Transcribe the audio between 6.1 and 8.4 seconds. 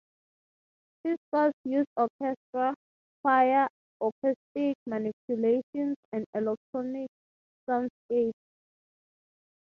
and electronic soundscapes.